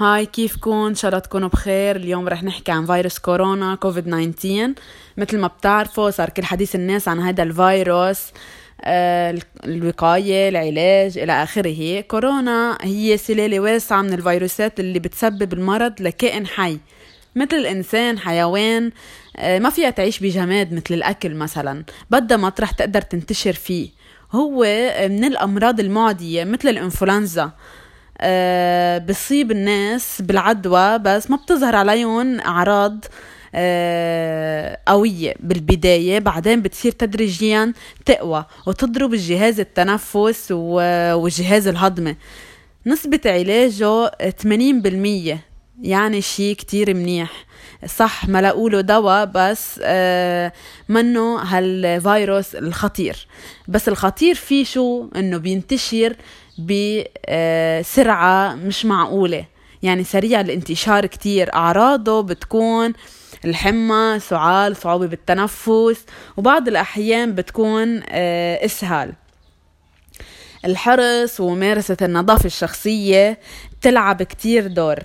هاي 0.00 0.26
كيفكم 0.26 0.70
إن 0.70 0.94
شاء 0.94 1.08
الله 1.08 1.18
تكونوا 1.18 1.48
بخير. 1.48 1.96
اليوم 1.96 2.28
رح 2.28 2.42
نحكي 2.42 2.72
عن 2.72 2.86
فيروس 2.86 3.18
كورونا 3.18 3.74
كوفيد 3.74 4.04
19 4.04 4.74
مثل 5.16 5.38
ما 5.38 5.46
بتعرفوا 5.46 6.10
صار 6.10 6.30
كل 6.30 6.44
حديث 6.44 6.74
الناس 6.74 7.08
عن 7.08 7.20
هذا 7.20 7.42
الفيروس 7.42 8.22
آه، 8.80 9.38
الوقاية 9.64 10.48
العلاج 10.48 11.18
إلى 11.18 11.42
آخره. 11.42 12.00
كورونا 12.00 12.78
هي 12.82 13.16
سلالة 13.16 13.60
واسعة 13.60 14.02
من 14.02 14.12
الفيروسات 14.12 14.80
اللي 14.80 14.98
بتسبب 14.98 15.52
المرض 15.52 16.02
لكائن 16.02 16.46
حي. 16.46 16.78
مثل 17.36 17.56
الإنسان 17.56 18.18
حيوان 18.18 18.90
آه، 19.36 19.58
ما 19.58 19.70
فيها 19.70 19.90
تعيش 19.90 20.20
بجماد 20.20 20.72
مثل 20.72 20.94
الأكل 20.94 21.34
مثلا. 21.34 21.84
بدها 22.10 22.36
مطرح 22.36 22.70
تقدر 22.70 23.00
تنتشر 23.00 23.52
فيه. 23.52 23.88
هو 24.32 24.62
من 25.08 25.24
الأمراض 25.24 25.80
المعدية 25.80 26.44
مثل 26.44 26.68
الإنفلونزا. 26.68 27.52
آه، 28.20 28.98
بصيب 28.98 29.50
الناس 29.50 30.22
بالعدوى 30.22 30.98
بس 30.98 31.30
ما 31.30 31.36
بتظهر 31.36 31.76
عليهم 31.76 32.40
أعراض 32.40 33.04
آه، 33.54 34.78
قوية 34.86 35.34
بالبداية 35.40 36.18
بعدين 36.18 36.62
بتصير 36.62 36.92
تدريجيا 36.92 37.72
تقوى 38.06 38.44
وتضرب 38.66 39.14
الجهاز 39.14 39.60
التنفس 39.60 40.52
والجهاز 40.52 41.66
الهضمي 41.66 42.16
نسبة 42.86 43.20
علاجه 43.26 44.10
80% 44.42 45.38
يعني 45.82 46.22
شي 46.22 46.54
كتير 46.54 46.94
منيح. 46.94 47.30
صح 47.86 48.28
ما 48.28 48.40
له 48.40 48.80
دواء 48.80 49.24
بس 49.34 49.80
آه 49.82 50.52
منه 50.88 51.36
هالفيروس 51.42 52.54
الخطير. 52.54 53.26
بس 53.68 53.88
الخطير 53.88 54.34
فيه 54.34 54.64
شو؟ 54.64 55.08
إنه 55.16 55.36
بينتشر 55.36 56.16
بسرعة 56.58 58.54
مش 58.54 58.84
معقولة. 58.86 59.44
يعني 59.82 60.04
سريع 60.04 60.40
الانتشار 60.40 61.06
كتير. 61.06 61.54
أعراضه 61.54 62.20
بتكون 62.22 62.92
الحمى 63.44 64.18
سعال 64.20 64.76
صعوبة 64.76 65.06
بالتنفس 65.06 66.04
وبعض 66.36 66.68
الأحيان 66.68 67.34
بتكون 67.34 68.02
آه، 68.08 68.64
إسهال. 68.64 69.12
الحرص 70.64 71.40
وممارسة 71.40 71.96
النظافة 72.02 72.46
الشخصية 72.46 73.38
بتلعب 73.80 74.22
كتير 74.22 74.66
دور. 74.66 74.98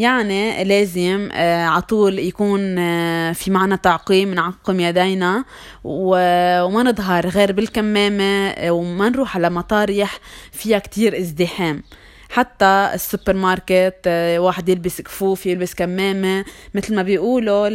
يعني 0.00 0.64
لازم 0.64 1.28
آه 1.32 1.64
عطول 1.66 2.18
يكون 2.18 2.78
آه 2.78 3.32
في 3.32 3.50
معنا 3.50 3.76
تعقيم 3.76 4.34
نعقم 4.34 4.80
يدينا 4.80 5.44
وما 5.84 6.82
نظهر 6.82 7.28
غير 7.28 7.52
بالكمامة 7.52 8.48
آه 8.48 8.70
وما 8.70 9.08
نروح 9.08 9.36
على 9.36 9.50
مطاريح 9.50 10.18
فيها 10.52 10.78
كتير 10.78 11.18
ازدحام. 11.18 11.82
حتى 12.30 12.90
السوبر 12.94 13.34
ماركت 13.34 14.00
واحد 14.38 14.68
يلبس 14.68 15.00
كفوف 15.00 15.46
يلبس 15.46 15.74
كمامة 15.74 16.44
مثل 16.74 16.94
ما 16.94 17.02
بيقولوا 17.02 17.68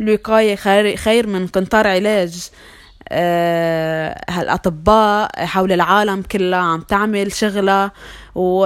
الوقاية 0.00 0.54
خير 0.96 1.26
من 1.26 1.46
قنطار 1.46 1.86
علاج. 1.86 2.50
هالأطباء 4.30 5.44
حول 5.46 5.72
العالم 5.72 6.22
كلها 6.22 6.58
عم 6.58 6.80
تعمل 6.80 7.32
شغلها 7.32 7.92
و... 8.34 8.60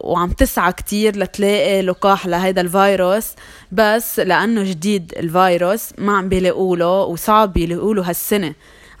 وعم 0.00 0.30
تسعى 0.30 0.72
كتير 0.72 1.16
لتلاقي 1.16 1.82
لقاح 1.82 2.26
لهيدا 2.26 2.60
الفيروس. 2.60 3.32
بس 3.72 4.20
لأنه 4.20 4.62
جديد 4.62 5.12
الفيروس 5.16 5.92
ما 5.98 6.16
عم 6.16 6.28
بيلاقوا 6.28 6.76
له 6.76 7.02
وصعب 7.02 7.56
يلاقوا 7.56 7.94
له 7.94 8.08
هالسنة. 8.08 8.54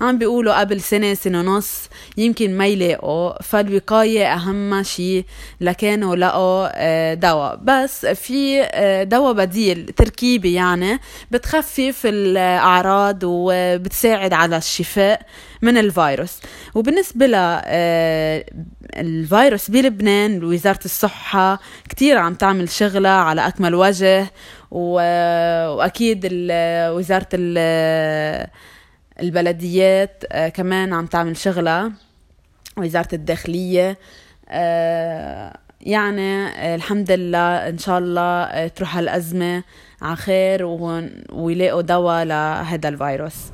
عم 0.04 0.18
بيقولوا 0.18 0.60
قبل 0.60 0.80
سنة 0.80 1.14
سنة 1.14 1.40
ونص 1.40 1.88
يمكن 2.16 2.56
ما 2.56 2.66
يلاقوا 2.66 3.42
فالوقاية 3.42 4.34
أهم 4.34 4.82
شيء 4.82 5.24
لكانوا 5.60 6.16
لقوا 6.16 6.68
آه، 6.72 7.14
دواء. 7.14 7.60
بس 7.62 8.06
في 8.06 8.62
آه، 8.62 9.02
دواء 9.02 9.32
بديل 9.32 9.86
تركيبي 9.96 10.52
يعني 10.54 11.00
بتخفف 11.30 12.00
الأعراض 12.04 13.18
وبتساعد 13.22 14.32
على 14.32 14.56
الشفاء 14.56 15.26
من 15.62 15.78
الفيروس. 15.78 16.40
وبالنسبة 16.74 17.26
للفيروس 18.96 19.70
آه، 19.70 19.72
بلبنان 19.72 20.44
وزارة 20.44 20.84
الصحة 20.84 21.60
كتير 21.88 22.18
عم 22.18 22.34
تعمل 22.34 22.68
شغلة 22.68 23.08
على 23.08 23.46
أكمل 23.46 23.74
وجه 23.74 24.30
وأكيد 24.70 26.28
وزارة 26.90 27.28
البلديات 29.20 30.24
آه، 30.32 30.48
كمان 30.48 30.92
عم 30.92 31.06
تعمل 31.06 31.36
شغلة 31.36 31.92
وزارة 32.76 33.08
الداخلية 33.12 33.98
آه، 34.48 35.56
يعني 35.80 36.46
آه، 36.46 36.74
الحمد 36.74 37.10
لله 37.10 37.68
إن 37.68 37.78
شاء 37.78 37.98
الله 37.98 38.66
تروح 38.66 38.96
هالأزمة 38.96 39.62
على 40.02 40.16
خير 40.16 40.64
ويلاقوا 41.32 41.82
دواء 41.82 42.24
لهذا 42.24 42.88
الفيروس. 42.88 43.52